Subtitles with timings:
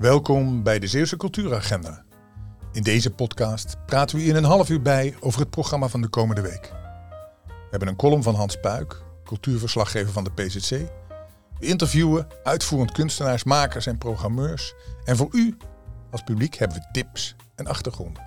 [0.00, 2.04] Welkom bij de Zeeuwse Cultuuragenda.
[2.72, 6.00] In deze podcast praten we u in een half uur bij over het programma van
[6.00, 6.72] de komende week.
[7.46, 10.70] We hebben een column van Hans Puik, cultuurverslaggever van de PZC.
[11.58, 14.74] We interviewen uitvoerend kunstenaars, makers en programmeurs.
[15.04, 15.56] En voor u
[16.10, 18.22] als publiek hebben we tips en achtergronden.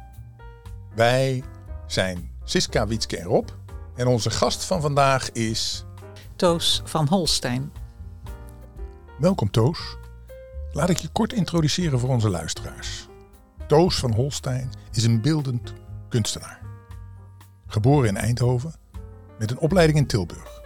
[0.96, 1.44] Wij
[1.88, 3.50] zijn Siska Wietske en Rob.
[3.96, 5.86] En onze gast van vandaag is...
[6.36, 7.71] Toos van Holstein.
[9.18, 10.02] Welkom Toos.
[10.73, 13.08] Laat ik je kort introduceren voor onze luisteraars.
[13.68, 15.73] Toos van Holstein is een beeldend
[16.09, 16.62] kunstenaar.
[17.68, 18.73] Geboren in Eindhoven
[19.40, 20.62] met een opleiding in Tilburg.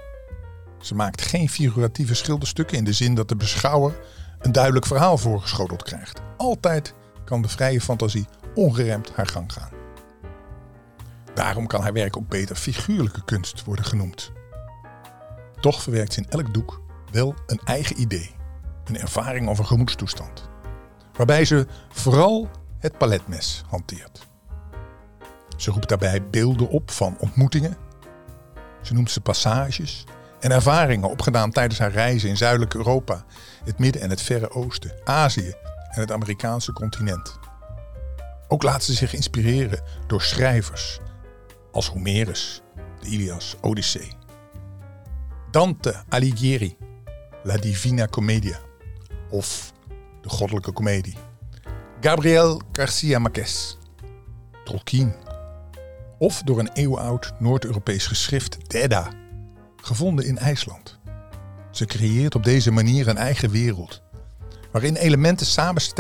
[0.81, 3.99] Ze maakt geen figuratieve schilderstukken in de zin dat de beschouwer
[4.39, 6.21] een duidelijk verhaal voorgeschoteld krijgt.
[6.37, 6.93] Altijd
[7.25, 9.71] kan de vrije fantasie ongeremd haar gang gaan.
[11.33, 14.31] Daarom kan haar werk ook beter figuurlijke kunst worden genoemd.
[15.59, 18.36] Toch verwerkt ze in elk doek wel een eigen idee,
[18.89, 20.49] een ervaring of een gemoedstoestand,
[21.13, 22.49] waarbij ze vooral
[22.79, 24.27] het paletmes hanteert.
[25.57, 27.77] Ze roept daarbij beelden op van ontmoetingen.
[28.81, 30.03] Ze noemt ze passages
[30.39, 33.23] en ervaringen opgedaan tijdens haar reizen in zuidelijk Europa,
[33.63, 35.53] het Midden- en het Verre Oosten, Azië
[35.89, 37.39] en het Amerikaanse continent.
[38.47, 40.99] Ook laat ze zich inspireren door schrijvers
[41.71, 42.61] als Homerus,
[42.99, 44.11] de Ilias, Odyssee.
[45.51, 46.77] Dante Alighieri,
[47.43, 48.59] La Divina Commedia
[49.29, 49.73] of
[50.21, 51.17] de Goddelijke Comedie.
[52.01, 53.75] Gabriel Garcia Marquez,
[54.63, 55.13] Tolkien
[56.17, 59.09] of door een eeuwenoud Noord-Europees geschrift de Edda,
[59.75, 60.99] gevonden in IJsland.
[61.71, 64.01] Ze creëert op deze manier een eigen wereld,
[64.71, 65.45] waarin elementen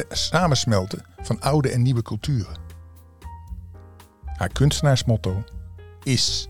[0.09, 2.57] samensmelten van oude en nieuwe culturen.
[4.25, 5.43] Haar kunstenaarsmotto
[6.03, 6.47] is: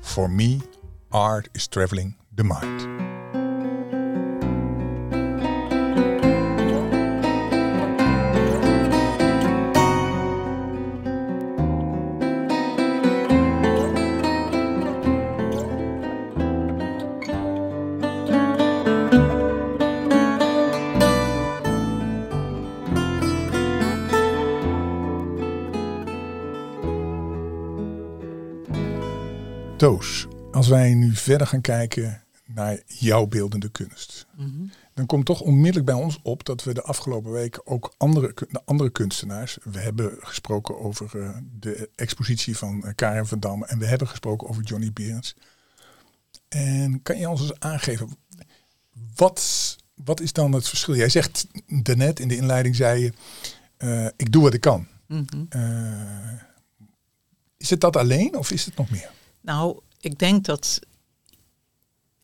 [0.00, 0.58] For me,
[1.08, 3.03] art is traveling the mind.
[31.14, 34.26] Nu verder gaan kijken naar jouw beeldende kunst,
[34.94, 38.90] dan komt toch onmiddellijk bij ons op dat we de afgelopen weken ook andere, andere
[38.90, 43.86] kunstenaars, we hebben gesproken over uh, de expositie van uh, Karen van Dam en we
[43.86, 45.36] hebben gesproken over Johnny Berends.
[46.48, 48.16] En kan je ons eens aangeven,
[49.14, 50.96] wat, wat is dan het verschil?
[50.96, 53.12] Jij zegt daarnet in de inleiding, zei je,
[53.78, 54.86] uh, ik doe wat ik kan.
[55.06, 55.48] Mm -hmm.
[57.56, 59.10] is het dat alleen of is het nog meer?
[59.40, 60.80] Nou, ik denk dat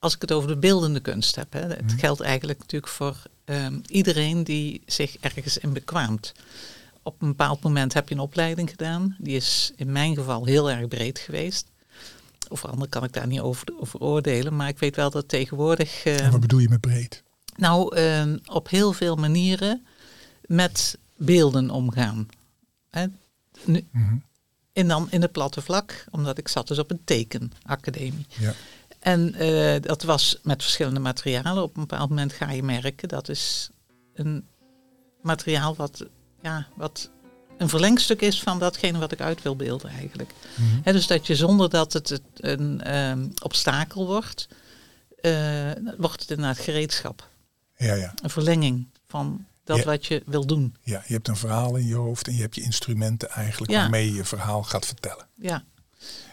[0.00, 3.82] als ik het over de beeldende kunst heb, hè, het geldt eigenlijk natuurlijk voor um,
[3.86, 6.32] iedereen die zich ergens in bekwaamt.
[7.02, 10.70] Op een bepaald moment heb je een opleiding gedaan, die is in mijn geval heel
[10.70, 11.66] erg breed geweest.
[12.48, 16.04] Over anderen kan ik daar niet over, over oordelen, maar ik weet wel dat tegenwoordig.
[16.04, 17.22] Uh, en wat bedoel je met breed?
[17.56, 19.86] Nou, uh, op heel veel manieren
[20.46, 22.28] met beelden omgaan.
[22.90, 23.06] Hè.
[23.64, 24.22] Nu, mm -hmm.
[24.72, 28.26] En dan in het platte vlak, omdat ik zat dus op een tekenacademie.
[28.38, 28.54] Ja.
[29.00, 31.62] En uh, dat was met verschillende materialen.
[31.62, 33.70] Op een bepaald moment ga je merken dat is
[34.14, 34.48] een
[35.22, 36.06] materiaal wat,
[36.42, 37.10] ja, wat
[37.58, 40.32] een verlengstuk is van datgene wat ik uit wil beelden eigenlijk.
[40.56, 40.80] Mm -hmm.
[40.84, 44.48] He, dus dat je zonder dat het een um, obstakel wordt,
[45.22, 47.28] uh, wordt het inderdaad gereedschap.
[47.76, 48.14] Ja, ja.
[48.22, 49.84] Een verlenging van dat ja.
[49.84, 50.76] wat je wil doen.
[50.82, 53.80] Ja, je hebt een verhaal in je hoofd en je hebt je instrumenten eigenlijk ja.
[53.80, 55.26] waarmee je je verhaal gaat vertellen.
[55.34, 55.64] Ja.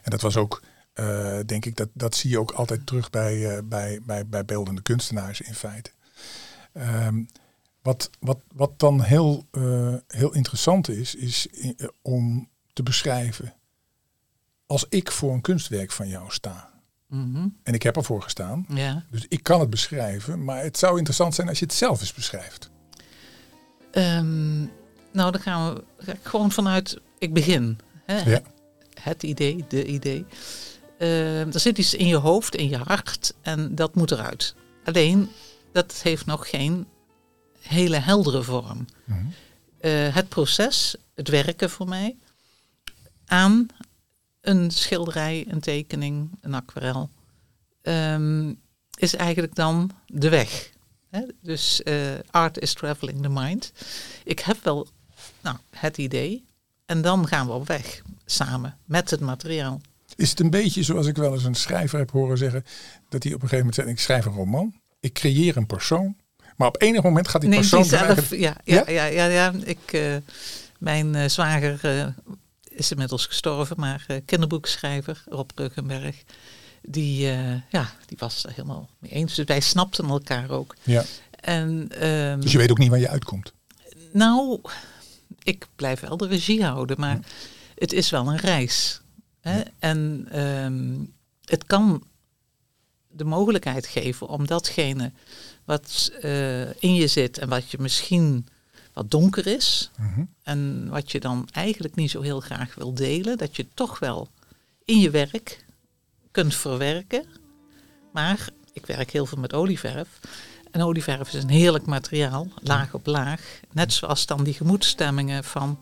[0.01, 0.61] En dat was ook,
[0.99, 4.45] uh, denk ik, dat, dat zie je ook altijd terug bij, uh, bij, bij, bij
[4.45, 5.91] beeldende kunstenaars in feite.
[6.73, 7.27] Um,
[7.81, 11.47] wat, wat, wat dan heel, uh, heel interessant is, is
[12.01, 13.53] om te beschrijven.
[14.65, 17.57] Als ik voor een kunstwerk van jou sta, Mm -hmm.
[17.63, 18.65] En ik heb ervoor gestaan.
[18.69, 19.03] Ja.
[19.11, 20.43] Dus ik kan het beschrijven.
[20.43, 22.69] Maar het zou interessant zijn als je het zelf eens beschrijft.
[23.91, 24.71] Um,
[25.11, 27.79] nou, dan gaan we ga ik gewoon vanuit, ik begin.
[28.05, 28.31] Hè?
[28.31, 28.41] Ja.
[29.01, 30.25] Het idee, de idee.
[30.99, 34.55] Uh, er zit iets in je hoofd, in je hart en dat moet eruit.
[34.83, 35.29] Alleen,
[35.71, 36.87] dat heeft nog geen
[37.59, 38.77] hele heldere vorm.
[38.77, 39.33] Mm -hmm.
[39.81, 42.15] uh, het proces, het werken voor mij,
[43.25, 43.67] aan
[44.41, 47.09] een schilderij, een tekening, een aquarel,
[47.81, 48.59] um,
[48.97, 50.71] is eigenlijk dan de weg.
[51.09, 51.21] Hè?
[51.41, 53.71] Dus uh, art is traveling the mind.
[54.23, 54.87] Ik heb wel
[55.41, 56.45] nou, het idee
[56.85, 59.81] en dan gaan we op weg samen met het materiaal.
[60.17, 62.63] Is het een beetje zoals ik wel eens een schrijver heb horen zeggen,
[63.09, 66.15] dat hij op een gegeven moment zegt, ik schrijf een roman, ik creëer een persoon,
[66.55, 67.85] Maar op enig moment gaat die Neemt persoon...
[67.85, 70.15] zelf, ja, ja, ja, ja, ja, Ik, eh,
[70.79, 72.07] mijn eh, zwager eh,
[72.69, 76.23] is inmiddels gestorven, maar kinderboekschrijver Rob Ruggenberg,
[76.81, 77.25] die,
[77.69, 79.35] ja, die was er helemaal mee eens.
[79.35, 80.75] Dus wij snapten elkaar ook.
[80.83, 81.03] Ja.
[81.39, 83.53] En, ehm, Dus je weet ook niet waar je uitkomt.
[84.11, 84.61] Nou,
[85.43, 87.19] ik blijf wel de regie houden, maar
[87.75, 89.01] het is wel een reis.
[89.47, 89.61] Hè?
[89.79, 90.95] En ehm,
[91.45, 92.03] het kan
[93.07, 95.11] de mogelijkheid geven om datgene
[95.65, 98.47] wat eh, in je zit en wat je misschien
[98.93, 100.23] wat donker is Mhm.
[100.43, 104.29] en wat je dan eigenlijk niet zo heel graag wil delen, dat je toch wel
[104.85, 105.65] in je werk
[106.31, 107.25] kunt verwerken.
[108.13, 110.19] Maar ik werk heel veel met olieverf.
[110.71, 113.59] En olieverf is een heerlijk materiaal, laag op laag.
[113.71, 115.77] Net zoals dan die gemoedstemmingen van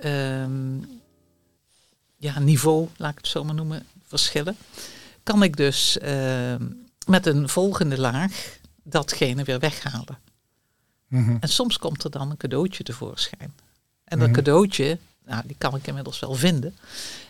[0.00, 0.78] ehm,
[2.24, 4.56] ja, niveau, laat ik het zo maar noemen, verschillen.
[5.22, 6.62] Kan ik dus ehm,
[7.06, 10.18] met een volgende laag datgene weer weghalen.
[11.08, 11.36] Mhm.
[11.40, 13.54] En soms komt er dan een cadeautje tevoorschijn.
[14.04, 14.36] En dat Mhm.
[14.36, 16.76] cadeautje, nou, die kan ik inmiddels wel vinden.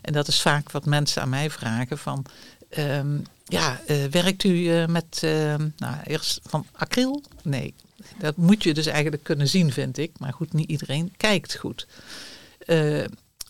[0.00, 2.24] En dat is vaak wat mensen aan mij vragen van...
[2.68, 7.22] ehm, ja, eh, werkt u eh, met, ehm, nou, eerst van acryl?
[7.42, 7.74] Nee,
[8.18, 10.18] dat moet je dus eigenlijk kunnen zien, vind ik.
[10.18, 11.86] Maar goed, niet iedereen kijkt goed.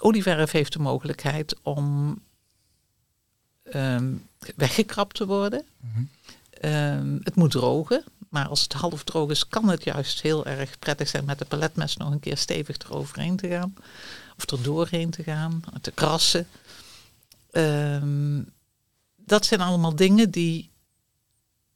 [0.05, 2.19] Olieverf heeft de mogelijkheid om
[3.63, 4.13] ehm,
[4.57, 5.65] weggekrapt te worden.
[5.81, 6.03] Mhm.
[6.51, 10.79] Ehm, het moet drogen, maar als het half droog is, kan het juist heel erg
[10.79, 13.75] prettig zijn met de paletmes nog een keer stevig eroverheen te gaan.
[14.37, 16.47] Of er doorheen te gaan, te krassen.
[17.51, 18.43] Ehm,
[19.17, 20.71] dat zijn allemaal dingen die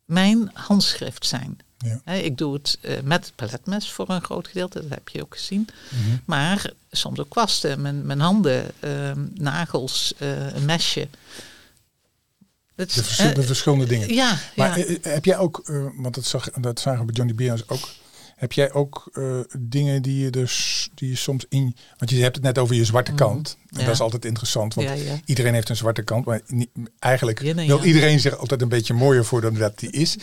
[0.04, 1.58] mijn handschrift zijn.
[1.78, 2.12] Ja.
[2.12, 5.34] Ik doe het eh, met het paletmes voor een groot gedeelte, dat heb je ook
[5.36, 5.68] gezien.
[5.90, 6.16] Mhm.
[6.24, 11.08] Maar soms ook kwasten, mijn, mijn handen, ehm, nagels, eh, een mesje.
[12.76, 14.14] Is, De, verschil- de eh, verschillende dingen.
[14.14, 14.84] ja, Maar ja.
[14.84, 17.68] eh, eh, heb jij ook, eh, want dat, zag, dat zagen we bij Johnny Beers
[17.68, 17.88] ook.
[18.36, 21.76] Heb jij ook eh, dingen die je dus die je soms in.
[21.96, 23.56] Want je hebt het net over je zwarte kant.
[23.60, 23.78] En Mhm.
[23.80, 23.84] Ja.
[23.84, 24.74] dat is altijd interessant.
[24.74, 25.20] Want ja, ja.
[25.24, 26.24] iedereen heeft een zwarte kant.
[26.24, 30.16] Maar niet, eigenlijk wil iedereen zich altijd een beetje mooier voor dan dat die is.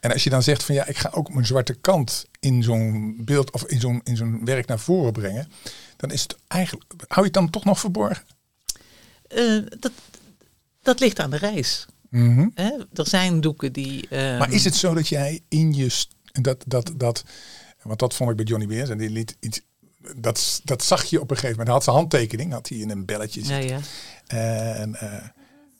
[0.00, 3.16] En als je dan zegt van ja, ik ga ook mijn zwarte kant in zo'n
[3.24, 5.50] beeld of in zo'n in zo'n werk naar voren brengen.
[5.96, 6.84] Dan is het eigenlijk.
[6.98, 8.24] Hou je het dan toch nog verborgen?
[9.28, 9.92] Eh, dat,
[10.82, 11.86] dat ligt aan de reis.
[12.10, 12.48] Mhm.
[12.54, 12.70] Hè?
[12.94, 14.08] Er zijn doeken die.
[14.08, 17.24] ehm, Maar is het zo dat jij in je st- dat dat dat
[17.82, 19.60] want dat vond ik bij Johnny Beers en die liet iets
[20.16, 21.66] dat dat zag je op een gegeven moment.
[21.66, 23.68] Hij had zijn handtekening had hij in een belletje Ja, zitten.
[24.26, 24.74] ja.
[24.74, 25.28] En eh,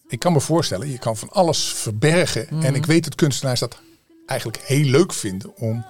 [0.08, 2.48] ik kan me voorstellen, je kan van alles verbergen.
[2.48, 3.78] En ik weet dat kunstenaars dat
[4.26, 5.84] eigenlijk heel leuk vinden om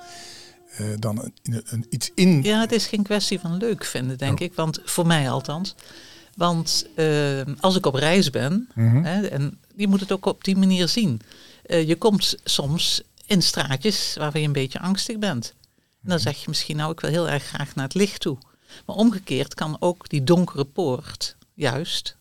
[0.76, 2.42] eh, dan een, iets in.
[2.42, 4.54] ja, het is geen kwestie van leuk vinden, denk ik.
[4.54, 5.74] Want voor mij althans.
[6.34, 9.02] Want ehm, als ik op reis ben, Mhm.
[9.04, 11.20] hè, en je moet het ook op die manier zien.
[11.62, 15.54] Eh, je komt soms in straatjes waarvan je een beetje angstig bent.
[16.02, 18.38] En dan zeg je misschien, nou, ik wil heel erg graag naar het licht toe.
[18.86, 22.16] Maar omgekeerd kan ook die donkere poort juist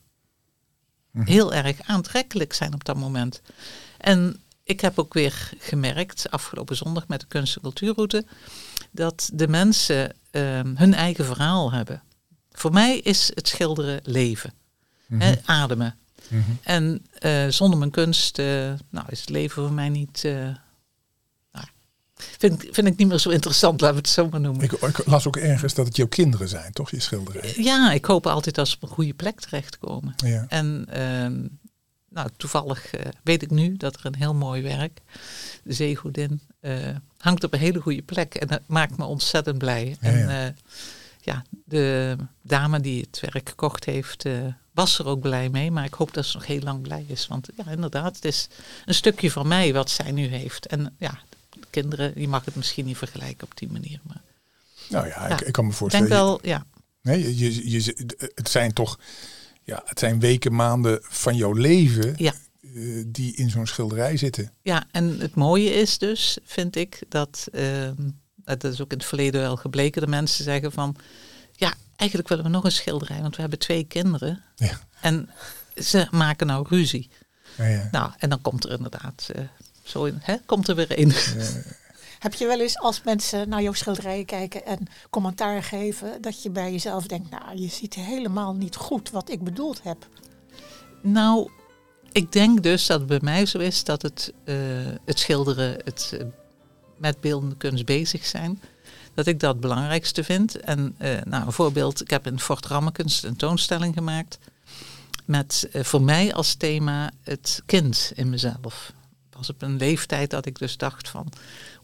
[1.12, 3.42] heel erg aantrekkelijk zijn op dat moment.
[3.98, 8.26] En ik heb ook weer gemerkt, afgelopen zondag met de kunst- en cultuurroute,
[8.92, 12.04] dat de mensen ehm, hun eigen verhaal hebben.
[12.52, 14.54] Voor mij is het schilderen leven,
[15.18, 15.96] hè, ademen.
[16.28, 16.42] Mhm.
[16.64, 18.46] En eh, zonder mijn kunst eh,
[18.90, 20.24] nou, is het leven voor mij niet.
[20.24, 20.34] eh,
[21.52, 21.66] nou,
[22.16, 24.64] vind, ik- vind ik niet meer zo interessant, laten we het zo maar noemen.
[24.64, 26.92] Ik, ik las ook ergens dat het jouw kinderen zijn, toch?
[26.92, 27.64] Je schilderijen.
[27.64, 30.14] Ja, ik hoop altijd dat ze op een goede plek terechtkomen.
[30.18, 30.46] Ja.
[30.50, 31.48] En ehm,
[32.16, 35.00] nou, toevallig eh, weet ik nu dat er een heel mooi werk,
[35.64, 36.74] de Zeegoedin, eh,
[37.18, 38.36] hangt op een hele goede plek.
[38.36, 39.98] En dat maakt me ontzettend blij.
[40.02, 40.46] Ja, en ja.
[40.48, 40.54] eh,
[41.22, 44.26] ja, de dame die het werk gekocht heeft,
[44.72, 45.72] was er ook blij mee.
[45.72, 47.28] Maar ik hoop dat ze nog heel lang blij is.
[47.28, 48.48] Want ja, inderdaad, het is
[48.86, 50.66] een stukje van mij wat zij nu heeft.
[50.66, 51.20] En ja,
[51.50, 54.00] de kinderen, die mag het misschien niet vergelijken op die manier.
[54.04, 54.22] Maar
[54.90, 56.10] Nou ja, Ja, ik, ik kan me ik denk voorstellen.
[56.10, 56.66] wel, ja,
[57.02, 59.00] Nee, je, je, je- het zijn toch,
[59.66, 62.34] ja, het zijn weken, maanden van jouw leven ja.
[62.62, 64.52] eh, die in zo'n schilderij zitten.
[64.62, 68.10] Ja, en het mooie is dus, vind ik, dat, ehm,
[68.44, 70.96] dat is ook in het verleden wel gebleken, dat mensen zeggen van,
[71.52, 74.44] ja, eigenlijk willen we nog een schilderij, want we hebben twee kinderen.
[74.56, 74.80] Ja.
[75.02, 75.30] En
[75.76, 77.10] ze maken nou ruzie.
[77.58, 77.88] Ja, ja.
[77.92, 79.44] Nou, en dan komt er inderdaad, eh,
[79.84, 81.14] zo in, hè, komt er weer een.
[82.26, 86.50] Heb je wel eens als mensen naar jouw schilderijen kijken en commentaar geven, dat je
[86.50, 90.08] bij jezelf denkt, nou, je ziet helemaal niet goed wat ik bedoeld heb.
[91.02, 91.50] Nou,
[92.12, 94.56] ik denk dus dat het bij mij zo is dat het, eh,
[95.06, 96.26] het schilderen, het eh,
[96.98, 98.62] met beeldende kunst bezig zijn,
[99.14, 100.60] dat ik dat het belangrijkste vind.
[100.60, 104.38] En eh, nou, een voorbeeld, ik heb in Fort Rammekunst een tentoonstelling gemaakt
[105.26, 108.94] met voor mij als thema het kind in mezelf.
[109.32, 111.32] was op een leeftijd dat ik dus dacht van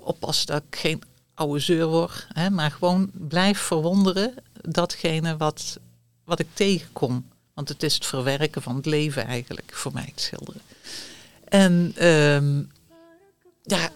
[0.04, 1.02] oppassen dat ik geen
[1.34, 2.28] oude zeur word.
[2.34, 5.80] Hè, maar gewoon blijf verwonderen datgene wat,
[6.24, 7.30] wat ik tegenkom.
[7.54, 10.62] Want het is het verwerken van het leven eigenlijk voor mij het schilderen.
[11.44, 12.64] En ehm,
[13.62, 13.90] ja,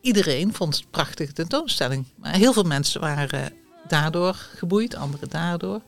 [0.00, 2.04] iedereen vond het een prachtige tentoonstelling.
[2.14, 3.52] Maar heel veel mensen waren
[3.88, 5.80] daardoor geboeid, anderen daardoor.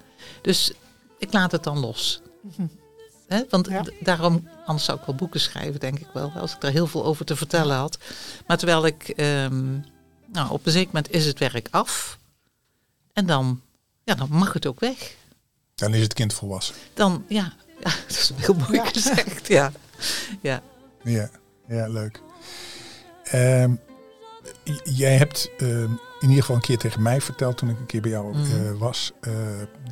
[0.43, 0.73] Dus
[1.19, 2.21] ik laat het dan los.
[3.51, 3.85] Want Ja.
[4.01, 7.05] daarom, anders zou ik wel boeken schrijven, denk ik wel, als ik daar heel veel
[7.05, 7.99] over te vertellen had.
[8.47, 9.73] Maar terwijl ik, ehm,
[10.27, 12.19] nou, op een zeker moment is het werk af.
[13.13, 13.61] En dan,
[14.05, 15.15] ja, dan mag het ook weg.
[15.75, 16.75] Dan is het kind volwassen.
[16.95, 17.53] Dan, ja,
[17.85, 18.85] ja dat is heel mooi Ja.
[18.85, 19.73] gezegd, ja.
[20.41, 20.63] ja.
[21.03, 21.31] Ja,
[21.69, 22.21] ja leuk.
[23.25, 23.75] Ehm,
[24.85, 25.91] jij hebt ehm,
[26.21, 28.67] in ieder geval een keer tegen mij verteld toen ik een keer bij jou Mhm.
[28.67, 29.33] eh, was, eh,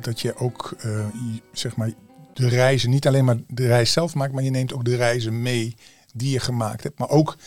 [0.01, 1.05] dat je ook eh,
[1.51, 1.91] zeg maar
[2.35, 5.41] de reizen, niet alleen maar de reis zelf maakt, maar je neemt ook de reizen
[5.41, 5.75] mee
[6.13, 6.99] die je gemaakt hebt.
[6.99, 7.37] Maar ook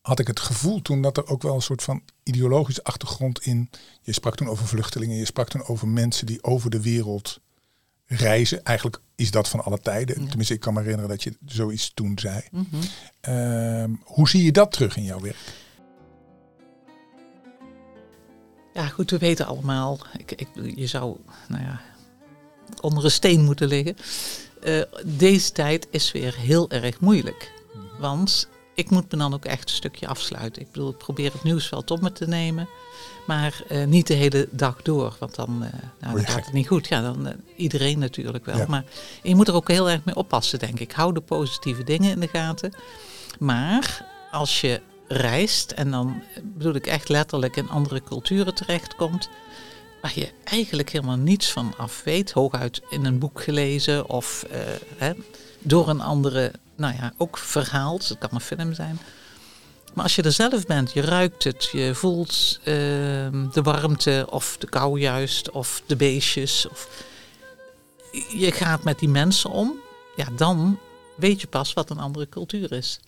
[0.00, 3.70] had ik het gevoel toen dat er ook wel een soort van ideologische achtergrond in.
[4.02, 7.40] Je sprak toen over vluchtelingen, je sprak toen over mensen die over de wereld
[8.06, 8.64] reizen.
[8.64, 10.22] Eigenlijk is dat van alle tijden.
[10.22, 10.28] Ja.
[10.28, 12.42] Tenminste, ik kan me herinneren dat je zoiets toen zei.
[12.50, 12.64] Mhm.
[13.20, 15.66] Ehm, hoe zie je dat terug in jouw werk?
[18.74, 19.98] Ja, goed, we weten allemaal.
[20.16, 21.16] Ik, ik, je zou,
[21.48, 21.80] nou ja,
[22.80, 23.96] onder een steen moeten liggen.
[24.60, 27.52] Eh, deze tijd is weer heel erg moeilijk.
[27.98, 30.62] Want ik moet me dan ook echt een stukje afsluiten.
[30.62, 32.68] Ik bedoel, ik probeer het nieuws wel tot me te nemen.
[33.26, 35.16] Maar eh, niet de hele dag door.
[35.18, 36.88] Want dan, eh, nou, dan je gaat het niet goed.
[36.88, 38.56] Ja, dan iedereen natuurlijk wel.
[38.56, 38.64] Ja.
[38.68, 38.84] Maar
[39.22, 40.92] je moet er ook heel erg mee oppassen, denk ik.
[40.92, 42.72] Hou de positieve dingen in de gaten.
[43.38, 49.28] Maar als je reist, en dan bedoel ik echt letterlijk in andere culturen terechtkomt,
[50.00, 54.60] waar je eigenlijk helemaal niets van af weet, hooguit in een boek gelezen of eh,
[54.96, 55.12] hè,
[55.58, 58.98] door een andere, nou ja, ook verhaald, het kan een film zijn.
[59.94, 64.56] Maar als je er zelf bent, je ruikt het, je voelt ehm, de warmte of
[64.58, 67.04] de kou juist, of de beestjes, of
[68.28, 69.74] je gaat met die mensen om,
[70.16, 70.78] ja, dan
[71.16, 73.00] weet je pas wat een andere cultuur is.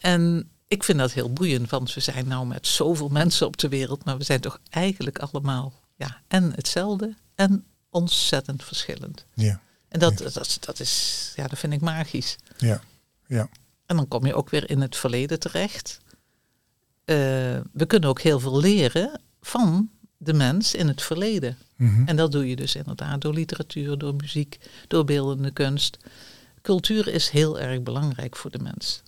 [0.00, 3.68] En ik vind dat heel boeiend, want we zijn nou met zoveel mensen op de
[3.68, 9.26] wereld, maar we zijn toch eigenlijk allemaal ja, en hetzelfde en ontzettend verschillend.
[9.34, 12.36] Ja, En dat, dat, dat, is, ja, dat vind ik magisch.
[12.58, 12.80] ja,
[13.26, 13.48] ja.
[13.86, 16.00] En dan kom je ook weer in het verleden terecht.
[17.04, 17.16] Eh,
[17.72, 21.56] we kunnen ook heel veel leren van de mens in het verleden.
[21.76, 22.06] Mhm.
[22.06, 25.98] En dat doe je dus inderdaad door literatuur, door muziek, door beeldende kunst.
[26.62, 29.02] Cultuur is heel erg belangrijk voor de mens.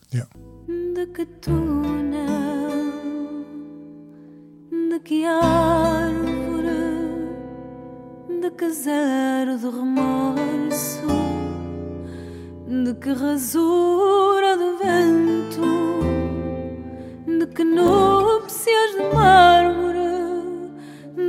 [1.41, 2.27] tuna,
[4.71, 5.01] de
[8.45, 11.15] de que zero de remorso,
[12.85, 15.69] de que rasura do vento,
[17.39, 20.13] de que núpcias de mármore,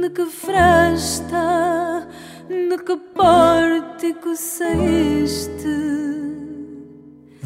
[0.02, 2.06] de que fresta,
[2.50, 5.76] de que pórtico saíste.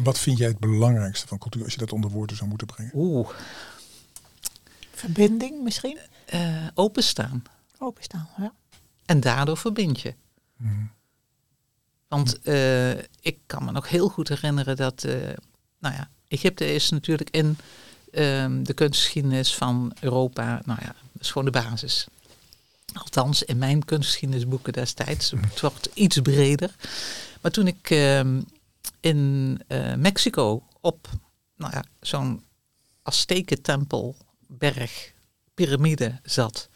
[0.04, 2.92] Wat vind jij het belangrijkste van cultuur als je dat onder woorden zou moeten brengen?
[2.94, 3.28] Oeh,
[4.90, 5.98] Verbinding misschien?
[6.26, 7.42] eh, openstaan.
[7.78, 8.52] Openstaan, ja.
[9.10, 10.14] En daardoor verbind je.
[10.56, 10.84] Mhm.
[12.08, 15.14] Want eh, ik kan me nog heel goed herinneren dat, eh,
[15.78, 17.58] nou ja, Egypte is natuurlijk in
[18.12, 22.06] ehm, de kunstgeschiedenis van Europa, nou ja, dat is gewoon de basis.
[22.92, 25.30] Althans, in mijn kunstgeschiedenisboeken destijds.
[25.30, 26.74] Het wordt iets breder.
[27.40, 28.40] Maar toen ik ehm,
[29.00, 31.08] in eh, Mexico op
[31.56, 32.44] nou ja, zo'n
[33.02, 35.12] Aztekentempel, berg,
[35.54, 36.68] piramide zat,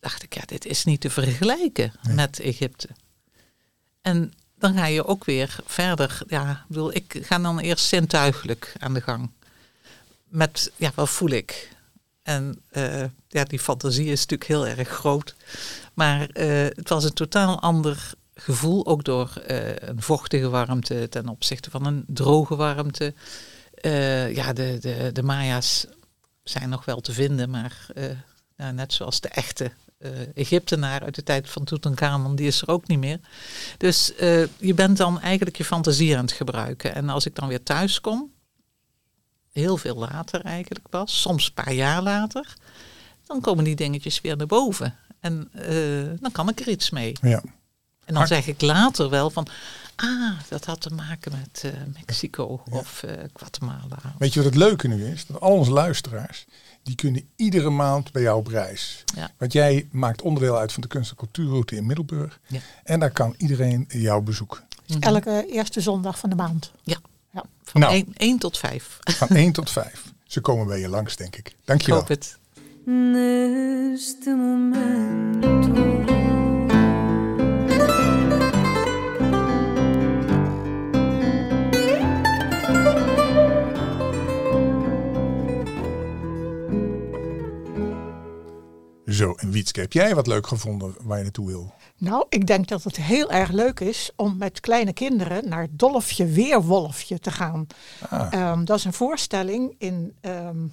[0.00, 2.14] dacht ik, ja, dit is niet te vergelijken Nee.
[2.14, 2.88] met Egypte.
[4.02, 6.20] En dan ga je ook weer verder.
[6.26, 9.30] Ja, ik bedoel, ik ga dan eerst zintuigelijk aan de gang.
[10.28, 11.76] Met, ja, wat voel ik?
[12.22, 15.34] En eh, ja, die fantasie is natuurlijk heel erg groot.
[15.94, 21.28] Maar eh, het was een totaal ander gevoel, ook door eh, een vochtige warmte ten
[21.28, 23.14] opzichte van een droge warmte.
[24.32, 25.86] Ja, de, de, de Maya's
[26.42, 27.86] zijn nog wel te vinden, maar
[28.56, 32.68] nou, net zoals de echte eh, Egyptenaar uit de tijd van Tutankhamon, die is er
[32.68, 33.20] ook niet meer.
[33.76, 36.94] Dus eh, je bent dan eigenlijk je fantasie aan het gebruiken.
[36.94, 38.32] En als ik dan weer thuis kom,
[39.52, 42.54] heel veel later eigenlijk pas, soms een paar jaar later,
[43.26, 44.94] dan komen die dingetjes weer naar boven.
[45.20, 47.12] En eh, dan kan ik er iets mee.
[47.20, 47.42] Ja.
[48.04, 49.46] En dan zeg ik later wel van,
[50.04, 52.78] ah, dat had te maken met eh, Mexico Ja.
[52.78, 53.98] of eh, Guatemala.
[54.18, 55.26] Weet je wat het leuke nu is?
[55.26, 56.46] Dat al onze luisteraars,
[56.82, 59.04] die kunnen iedere maand bij jou op reis.
[59.16, 59.30] Ja.
[59.38, 62.40] Want jij maakt onderdeel uit van de kunst- en cultuurroute in Middelburg.
[62.46, 62.60] Ja.
[62.84, 64.60] En daar kan iedereen jou bezoeken.
[64.86, 65.00] Mhm.
[65.02, 66.72] Elke eerste zondag van de maand.
[66.82, 66.96] Ja.
[67.62, 67.92] Van Nou.
[67.92, 68.98] 1, 1 tot 5.
[69.00, 70.12] Van 1 tot 5.
[70.26, 71.48] Ze komen bij je langs, denk ik.
[71.48, 71.98] Ik Dankjewel.
[71.98, 72.36] hoop het.
[89.80, 91.72] Heb jij wat leuk gevonden waar je naartoe wil?
[91.96, 96.26] Nou, ik denk dat het heel erg leuk is om met kleine kinderen naar Dolfje
[96.26, 97.66] Weerwolfje te gaan.
[98.08, 100.66] Ah, Ehm, dat is een voorstelling in, ehm,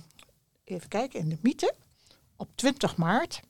[0.64, 1.74] even kijken, in de Mythe
[2.38, 3.42] op 20 maart.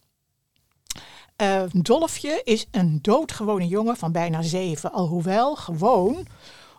[1.36, 4.92] Eh, Dolfje is een doodgewone jongen van bijna zeven.
[4.92, 6.28] Alhoewel gewoon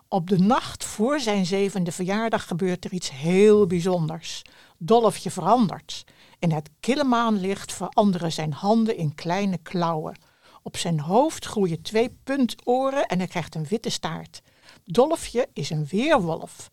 [0.07, 4.41] op de nacht voor zijn zevende verjaardag gebeurt er iets heel bijzonders.
[4.77, 6.03] Dolfje verandert.
[6.39, 10.19] In het kille maanlicht veranderen zijn handen in kleine klauwen.
[10.63, 14.41] Op zijn hoofd groeien twee puntoren en hij krijgt een witte staart.
[14.85, 16.69] Dolfje is een weerwolf.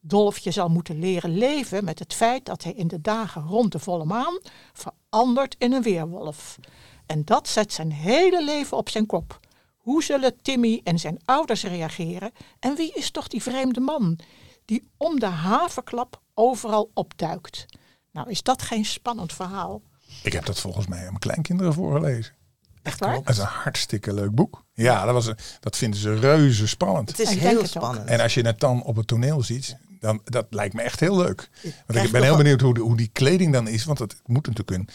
[0.00, 3.78] Dolfje zal moeten leren leven met het feit dat hij in de dagen rond de
[3.78, 4.38] volle maan
[4.72, 6.58] verandert in een weerwolf.
[7.06, 9.40] En dat zet zijn hele leven op zijn kop.
[9.76, 12.32] Hoe zullen Timmy en zijn ouders reageren?
[12.58, 14.18] En wie is toch die vreemde man
[14.64, 17.66] die om de haverklap overal opduikt?
[18.16, 19.82] Nou, is dat geen spannend verhaal?
[20.22, 22.34] ik heb dat volgens mij aan mijn kleinkinderen voorgelezen.
[22.82, 23.14] Echt waar?
[23.14, 24.64] Dat is een hartstikke leuk boek.
[24.74, 27.08] Ja, dat, was een, dat vinden ze reuze spannend.
[27.10, 27.66] Het is heel het ook.
[27.66, 28.08] spannend.
[28.08, 31.16] En als je het dan op het toneel ziet, dan dat lijkt me echt heel
[31.16, 31.48] leuk.
[31.86, 33.84] Want ik ben heel benieuwd hoe, de- hoe die kleding dan is.
[33.84, 34.88] Want het moet natuurlijk een,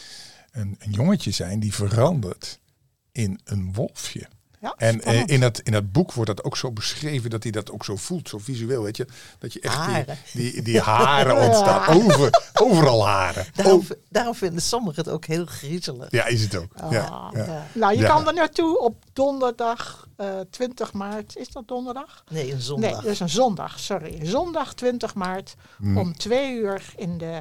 [0.62, 2.60] een, een jongetje zijn die verandert
[3.12, 4.28] in een wolfje.
[4.62, 7.52] Ja, En eh, in, dat, in dat boek wordt dat ook zo beschreven dat hij
[7.52, 9.08] dat ook zo voelt, zo visueel, weet je.
[9.40, 10.18] Dat je echt die, Haren.
[10.34, 13.46] die, die haren ontstaan, over, overal haren.
[13.56, 16.12] Daarom, Oh, daarom vinden sommigen het ook heel griezelig.
[16.12, 16.74] ja, is het ook.
[16.76, 17.44] Ah, Ja, ja.
[17.46, 17.68] ja.
[17.74, 18.08] Nou, je Ja.
[18.08, 21.36] kan er naartoe op donderdag eh 20 maart.
[21.38, 22.24] Is dat donderdag?
[22.30, 22.92] Nee, een zondag.
[22.92, 24.26] Nee, dat is een zondag, sorry.
[24.26, 25.98] Zondag 20 maart Hmm.
[25.98, 27.40] om twee uur in, de,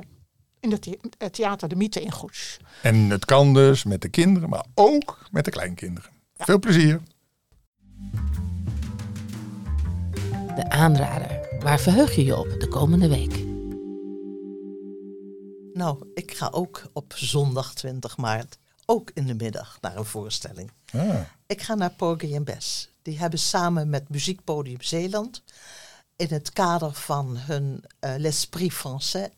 [0.60, 0.88] in het
[1.32, 2.56] Theater de Mythe in Goes.
[2.82, 6.10] En het kan dus met de kinderen, maar ook met de kleinkinderen.
[6.40, 7.00] Veel plezier.
[10.56, 11.48] De aanrader.
[11.60, 13.44] Waar verheug je je op de komende week?
[15.72, 20.70] Nou, ik ga ook op zondag 20 maart, ook in de middag, naar een voorstelling.
[20.92, 22.90] Ah, Ik ga naar Porgy en Bess.
[23.02, 25.42] Die hebben samen met Muziekpodium Zeeland
[26.16, 29.28] in het kader van hun eh, L'Esprit Français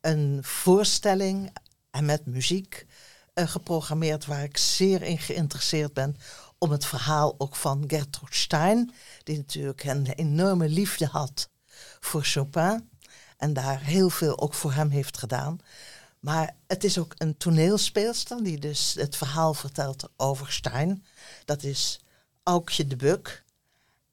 [0.00, 1.52] een voorstelling
[1.90, 2.86] en met muziek
[3.34, 6.16] geprogrammeerd waar ik zeer in geïnteresseerd ben
[6.58, 11.48] om het verhaal ook van Gertrude Stein, die natuurlijk een enorme liefde had
[12.00, 12.90] voor Chopin
[13.36, 15.58] en daar heel veel ook voor hem heeft gedaan.
[16.20, 21.04] Maar het is ook een toneelspeelster die dus het verhaal vertelt over Stein.
[21.44, 22.00] Dat is
[22.42, 23.44] Aukje de Buk.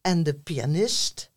[0.01, 1.29] En de pianist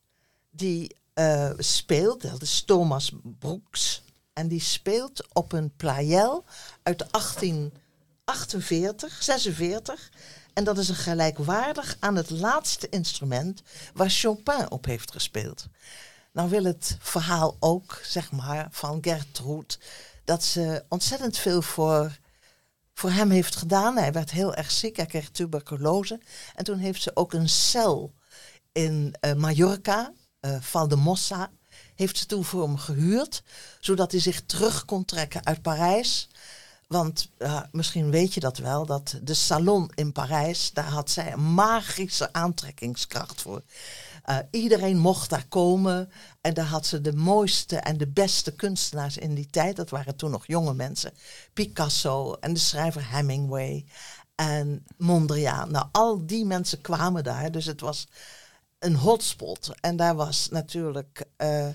[0.51, 4.04] die eh, speelt, dat is Thomas Broeks.
[4.35, 6.45] En die speelt op een playel
[6.83, 10.11] uit 1848, 46.
[10.55, 13.63] En dat is een gelijkwaardig aan het laatste instrument
[13.95, 15.67] waar Chopin op heeft gespeeld.
[16.33, 19.75] Nou wil het verhaal ook, zeg maar, van Gertrude,
[20.25, 22.19] dat ze ontzettend veel voor,
[22.95, 23.97] voor hem heeft gedaan.
[23.97, 26.21] Hij werd heel erg ziek, hij kreeg tuberculose.
[26.55, 28.15] En toen heeft ze ook een cel
[28.73, 31.51] in eh, Mallorca, eh Valdemossa,
[31.95, 33.43] heeft ze toen voor hem gehuurd,
[33.81, 36.29] zodat hij zich terug kon trekken uit Parijs.
[36.87, 37.29] Want
[37.73, 42.33] misschien weet je dat wel, dat de salon in Parijs, daar had zij een magische
[42.33, 43.63] aantrekkingskracht voor.
[44.25, 49.17] Eh, iedereen mocht daar komen en daar had ze de mooiste en de beste kunstenaars
[49.17, 49.77] in die tijd.
[49.77, 51.13] Dat waren toen nog jonge mensen.
[51.53, 53.85] Picasso en de schrijver Hemingway
[54.35, 55.71] en Mondriaan.
[55.71, 58.07] Nou, al die mensen kwamen daar, dus het was
[58.79, 59.71] een hotspot.
[59.81, 61.69] En daar was natuurlijk eh,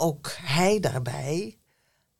[0.00, 1.58] ook hij daarbij.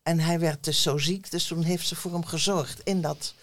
[0.03, 3.35] En hij werd dus zo ziek, dus toen heeft ze voor hem gezorgd in dat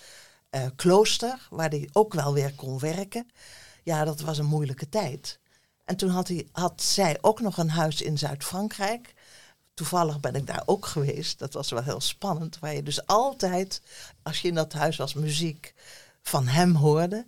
[0.49, 3.29] eh, klooster, waar hij ook wel weer kon werken.
[3.83, 5.39] Ja, dat was een moeilijke tijd.
[5.85, 9.13] En toen had, hij, had zij ook nog een huis in Zuid-Frankrijk.
[9.73, 11.39] Toevallig ben ik daar ook geweest.
[11.39, 12.59] Dat was wel heel spannend.
[12.59, 13.81] Waar je dus altijd,
[14.23, 15.73] als je in dat huis was, muziek
[16.21, 17.25] van hem hoorde.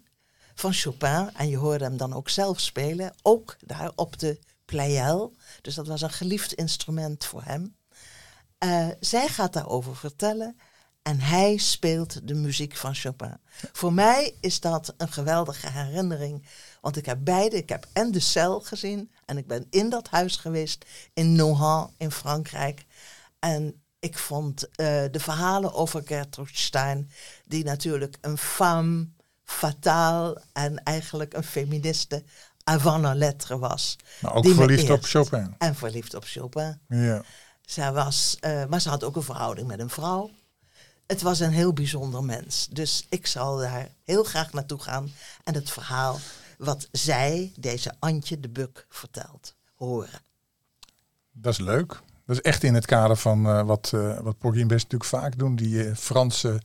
[0.56, 1.30] Van Chopin.
[1.34, 3.13] En je hoorde hem dan ook zelf spelen.
[3.22, 5.36] Ook daar op de playel.
[5.62, 7.75] Dus dat was een geliefd instrument voor hem.
[8.58, 10.58] Eh, zij gaat daarover vertellen.
[11.01, 13.38] En hij speelt de muziek van Chopin.
[13.71, 16.45] Voor mij is dat een geweldige herinnering.
[16.82, 19.12] Want ik heb beide, ik heb en de cel gezien.
[19.25, 22.86] En ik ben in dat huis geweest in Nohant in Frankrijk.
[23.39, 27.12] En ik vond eh, de verhalen over Gertrude Stein,
[27.45, 29.08] die natuurlijk een femme
[29.43, 32.23] fatale en eigenlijk een feministe
[32.67, 33.95] avant la lettre was.
[34.19, 35.03] Maar ook verliefd op.
[35.03, 35.56] Chopin.
[35.58, 36.80] En verliefd op Chopin.
[36.88, 37.23] Ja.
[37.62, 40.30] Zij was, eh, maar ze had ook een verhouding met een vrouw.
[41.06, 42.67] Het was een heel bijzonder mens.
[42.71, 45.12] Dus ik zal daar heel graag naartoe gaan
[45.43, 46.19] en het verhaal
[46.58, 50.21] wat zij, deze Antje de Buk, vertelt, horen.
[51.32, 52.01] Dat is leuk.
[52.25, 55.10] Dat is echt in het kader van eh, wat, eh wat Porgy en Best natuurlijk
[55.10, 55.56] vaak doen.
[55.56, 56.62] Die Franse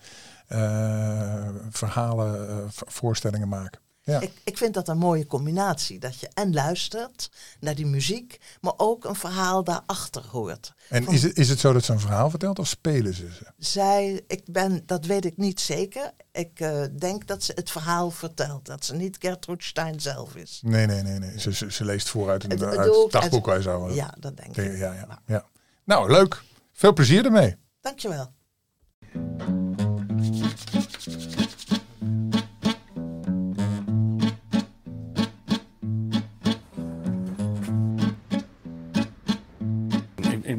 [1.71, 3.81] verhalen, voorstellingen maken.
[4.05, 4.21] Ja.
[4.21, 5.99] Ik, ik vind dat een mooie combinatie.
[5.99, 10.73] Dat je en luistert naar die muziek, maar ook een verhaal daarachter hoort.
[10.89, 13.33] En Van- is het, is het zo dat ze een verhaal vertelt of spelen ze
[13.33, 13.47] ze?
[13.59, 16.13] Zij, ik ben, dat weet ik niet zeker.
[16.33, 18.67] Ik eh, denk dat ze het verhaal vertelt.
[18.67, 20.61] Dat ze niet Gertrude Stein zelf is.
[20.65, 21.19] Nee, nee, nee.
[21.19, 21.41] nee.
[21.41, 23.47] Ze, ze, ze leest vooruit een, uit dagboek.
[23.47, 23.91] wij zo.
[23.91, 24.79] Ja, dat denk ik.
[24.79, 25.47] ja, ja, ja.
[25.85, 26.43] Nou, leuk.
[26.73, 27.57] Veel plezier ermee.
[27.81, 28.33] Dankjewel.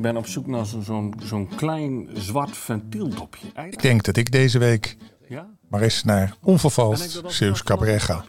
[0.04, 3.48] Ben op zoek naar zo- zo'n zo'n klein zwart ventieldopje.
[3.70, 5.48] Ik denk dat ik deze week ja?
[5.68, 8.26] maar eens naar Ben ik onvervals dat ook Zeeuws nog- Cabaret ga.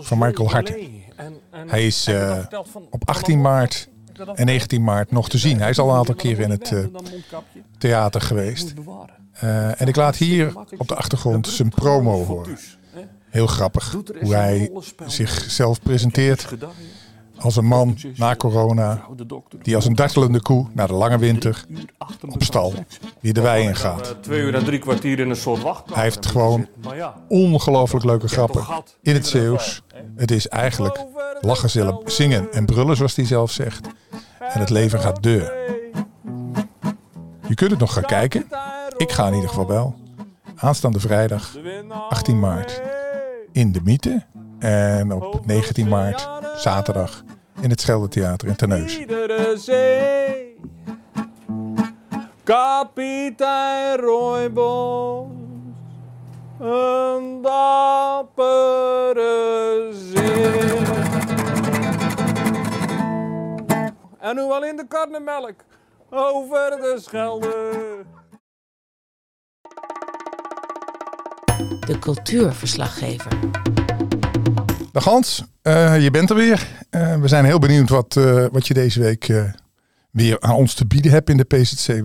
[0.00, 0.50] Van Michael
[1.16, 1.34] en-
[1.66, 4.38] Hij is, eh, Op van 18 een- maart en verteld?
[4.46, 5.58] 19 maart nog te zien.
[5.58, 6.84] Hij is al een aantal keren in het eh,
[7.78, 8.74] theater geweest.
[9.32, 12.58] Eh, en ik laat hier op de achtergrond zijn promo horen.
[13.30, 14.70] Heel grappig hoe hij
[15.06, 16.46] zichzelf presenteert
[17.38, 19.06] als een man na corona
[19.62, 21.64] die als een dartelende koe naar de lange winter
[22.28, 22.74] op stal
[23.20, 24.16] weer de wei in gaat.
[24.20, 25.94] Twee uur en drie kwartier in een soort wachtkamer.
[25.94, 26.66] Hij heeft gewoon
[27.28, 28.64] Ongelooflijk leuke grappen
[29.02, 29.82] in het Zeeuws.
[30.16, 31.04] Het is eigenlijk
[31.40, 33.88] lachen, zillen, zingen en brullen zoals hij zelf zegt.
[34.38, 35.52] En het leven gaat deur.
[37.48, 38.46] Je kunt het nog gaan kijken.
[38.96, 39.94] Ik ga in ieder geval wel.
[40.56, 41.56] Aanstaande vrijdag
[42.08, 42.82] 18 maart
[43.52, 44.24] in de Mythe.
[44.58, 47.24] En op 19 maart, zaterdag,
[47.60, 49.00] in het Scheldetheater in Terneuzen.
[49.00, 50.56] Iedere zee.
[52.44, 55.26] Kapitein Rooibos.
[56.60, 58.88] Een dappere
[59.92, 60.78] zee.
[64.18, 65.64] En nu al in de karnemelk.
[66.10, 68.04] Over de Schelde.
[71.86, 73.32] De cultuurverslaggever.
[74.96, 76.60] Dag Hans, eh, je bent er weer.
[76.90, 79.24] Eh, we zijn heel benieuwd wat, eh, wat je deze week
[80.10, 82.04] weer aan ons te bieden hebt in de PZC.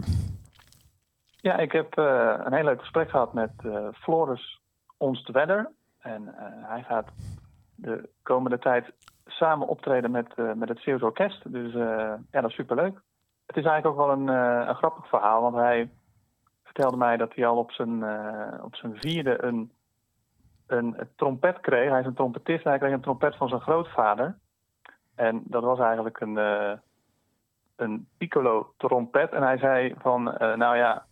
[1.41, 3.51] Ja, ik heb een heel leuk gesprek gehad met
[3.93, 4.61] Floris
[4.97, 5.69] Onstwedder.
[5.99, 7.07] En eh, hij gaat
[7.75, 8.85] de komende tijd
[9.25, 11.51] samen optreden met, met het Zeeuws Orkest.
[11.53, 13.01] Dus ja, dat is superleuk.
[13.45, 14.27] Het is eigenlijk ook wel een,
[14.67, 15.89] een grappig verhaal, want hij
[16.63, 18.03] vertelde mij dat hij al op zijn,
[18.63, 19.71] op zijn vierde een,
[20.71, 21.89] een, trompet kreeg.
[21.89, 24.37] Hij is een trompetist en hij kreeg een trompet van zijn grootvader.
[25.15, 26.71] En dat was eigenlijk een, eh,
[27.75, 29.31] een piccolo trompet.
[29.31, 31.05] En hij zei van, eh, nou ja,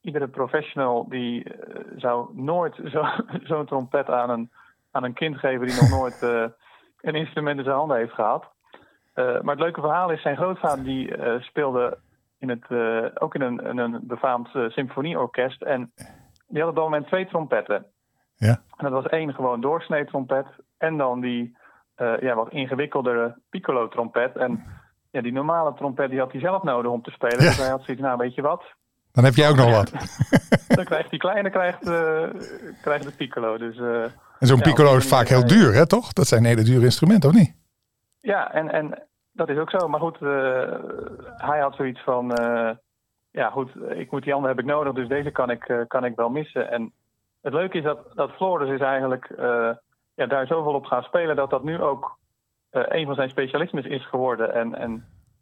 [0.00, 4.50] iedere professional die eh, zou nooit zo- zo'n trompet aan een,
[4.90, 6.22] aan een kind geven die nog nooit
[7.00, 8.50] een instrument in zijn handen heeft gehad.
[9.12, 11.98] Eh, maar het leuke verhaal is, zijn grootvader die speelde
[12.38, 12.70] in het,
[13.20, 15.62] ook in een, in een befaamd symfonieorkest.
[15.62, 15.92] En
[16.48, 17.86] die had op dat moment twee trompetten.
[18.48, 18.62] Ja.
[18.76, 20.46] En dat was één gewoon doorsnee trompet.
[20.78, 21.56] En dan die
[21.94, 24.36] eh, ja, wat ingewikkeldere piccolo trompet.
[24.36, 24.64] En
[25.10, 27.42] ja, die normale trompet die had hij zelf nodig om te spelen.
[27.42, 27.48] Ja.
[27.48, 28.62] Dus hij had zoiets, nou weet je wat,
[29.12, 29.90] Dan heb jij ook nog wat.
[30.76, 32.28] dan krijgt die kleine krijgt, eh,
[32.82, 33.58] krijgt de piccolo.
[33.58, 34.02] Dus eh,
[34.38, 36.12] En zo'n Ja, piccolo is vaak heel duur, hè, toch?
[36.12, 37.54] Dat zijn hele dure instrumenten, of niet?
[38.20, 39.88] ja, en, en dat is ook zo.
[39.88, 40.18] Maar goed,
[41.36, 42.26] hij had zoiets van,
[43.30, 46.16] ja goed, ik moet die andere heb ik nodig, dus deze kan ik, kan ik
[46.16, 46.70] wel missen.
[46.70, 46.92] En
[47.42, 49.70] het leuke is dat, dat Floris is eigenlijk eh,
[50.14, 52.18] ja, daar zoveel op gaan spelen dat dat nu ook
[52.70, 54.54] eh, een van zijn specialismes is geworden.
[54.54, 54.90] En, en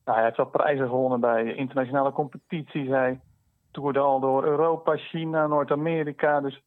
[0.05, 2.89] nou, hij heeft al prijzen gewonnen bij internationale competities.
[2.89, 3.21] Hij
[3.71, 6.41] toerde al door Europa, China, Noord-Amerika.
[6.41, 6.63] Dus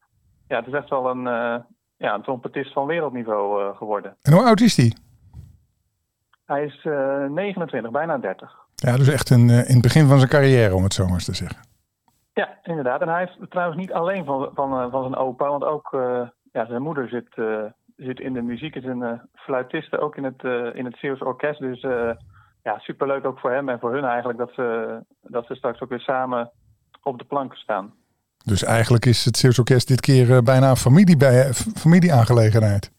[0.47, 1.55] ja, het is echt wel een, eh,
[1.97, 4.15] ja, een trompetist van wereldniveau geworden.
[4.21, 4.97] En hoe oud is die?
[6.45, 8.59] Hij is eh 29, bijna 30.
[8.75, 11.25] Ja, dus echt een, in het begin van zijn carrière, om het zo maar eens
[11.25, 11.70] te zeggen.
[12.33, 13.01] Ja, inderdaad.
[13.01, 16.27] En hij heeft trouwens niet alleen van, van, eh, van zijn opa, want ook eh,
[16.51, 17.63] ja, zijn moeder zit, eh,
[17.97, 20.43] zit in de muziek, is een eh, fluitiste, ook in het,
[20.75, 21.59] in het Zeeuws Orkest.
[21.59, 21.81] Dus
[22.63, 25.89] ja, superleuk ook voor hem en voor hun eigenlijk dat ze, dat ze straks ook
[25.89, 26.51] weer samen
[27.03, 27.93] op de planken staan.
[28.45, 32.91] Dus eigenlijk is het Zeeuws Orkest dit keer bijna een familieaangelegenheid.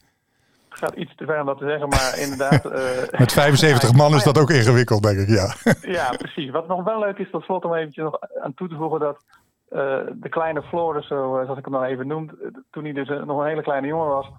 [0.73, 2.65] Het gaat iets te ver om dat te zeggen, maar inderdaad...
[3.11, 5.55] eh, Met 75 man is dat ook ingewikkeld, denk ik, ja.
[5.99, 6.51] Ja, precies.
[6.51, 9.25] Wat nog wel leuk is, tot slot om eventjes nog aan toe te voegen dat
[9.69, 12.31] eh, de kleine Floris, eh, zoals ik hem dan even noem,
[12.71, 14.31] toen hij dus nog een hele kleine jongen was,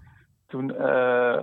[0.48, 0.70] Toen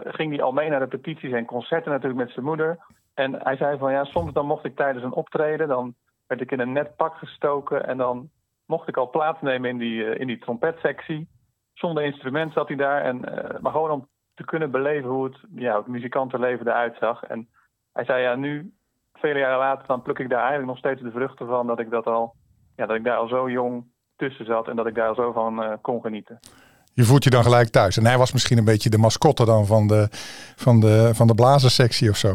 [0.05, 2.79] ging hij al mee naar repetities en concerten natuurlijk met zijn moeder.
[3.15, 5.95] En hij zei van ja, soms dan mocht ik tijdens een optreden, dan
[6.27, 8.31] werd ik in een net pak gestoken en dan
[8.67, 11.29] mocht ik al plaatsnemen in die, in die trompetsectie.
[11.75, 13.21] Zonder instrument zat hij daar, en,
[13.61, 14.09] maar gewoon om
[14.41, 17.23] te kunnen beleven hoe het, ja, het muzikantenleven eruit zag.
[17.23, 17.49] En
[17.93, 18.73] hij zei ja, nu,
[19.15, 21.91] vele jaren later, dan pluk ik daar eigenlijk nog steeds de vruchten van dat ik
[21.91, 22.35] dat al,
[22.77, 23.85] ja, dat ik daar al zo jong
[24.17, 26.39] tussen zat en dat ik daar al zo van eh, kon genieten.
[26.93, 27.97] Je voelt je dan gelijk thuis.
[27.97, 30.09] En hij was misschien een beetje de mascotte dan van de,
[30.57, 32.33] van de, van de blazerssectie of zo.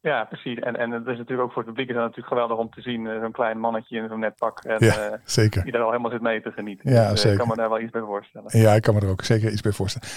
[0.00, 0.58] Ja, precies.
[0.58, 2.80] En, en het is natuurlijk ook voor het publiek is dat natuurlijk geweldig om te
[2.80, 3.06] zien.
[3.06, 4.58] eh, zo'n klein mannetje in zo'n net pak.
[4.64, 5.62] En, Ja, eh, zeker.
[5.62, 6.92] Die daar al helemaal zit mee te genieten.
[6.92, 7.32] Ja, Dus, zeker.
[7.32, 8.58] Ik kan me daar wel iets bij voorstellen.
[8.60, 10.08] Ja, ik kan me er ook zeker iets bij voorstellen.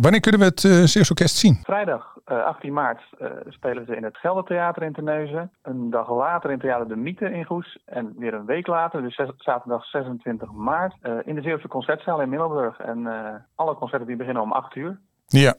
[0.00, 1.60] Wanneer kunnen we het uh, Zeeuws Orkest zien?
[1.62, 5.50] Vrijdag eh, 18 maart eh, spelen ze in het Geldertheater in Terneuzen.
[5.62, 7.78] Een dag later in Theater De Mythe in Goes.
[7.84, 12.20] En weer een week later, dus zes- zaterdag 26 maart, eh, in de Zeeuwse Concertzaal
[12.20, 12.78] in Middelburg.
[12.78, 14.98] En eh, alle concerten die beginnen om 8 uur.
[15.26, 15.54] Ja,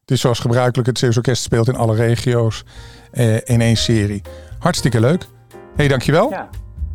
[0.00, 0.88] het is zoals gebruikelijk.
[0.88, 2.64] Het Zeeuws Orkest speelt in alle regio's
[3.12, 4.22] eh, in één serie.
[4.58, 5.22] Hartstikke leuk.
[5.22, 6.30] Hé, hey, dankjewel.
[6.30, 6.48] Ja.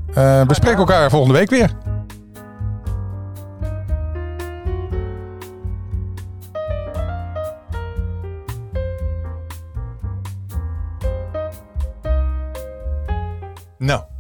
[0.08, 1.72] Eh, we spreken elkaar volgende week weer.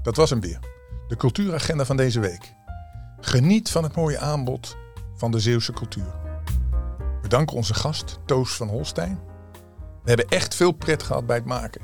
[0.03, 0.59] Dat was hem weer.
[1.07, 2.53] De cultuuragenda van deze week.
[3.19, 4.77] Geniet van het mooie aanbod
[5.15, 6.13] van de Zeeuwse cultuur.
[7.21, 9.19] We danken onze gast, Toos van Holstein.
[10.03, 11.81] We hebben echt veel pret gehad bij het maken.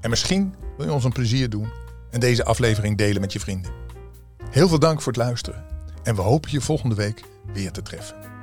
[0.00, 1.72] En misschien wil je ons een plezier doen
[2.10, 3.72] en deze aflevering delen met je vrienden.
[4.50, 5.64] Heel veel dank voor het luisteren
[6.02, 8.33] en we hopen je volgende week weer te treffen.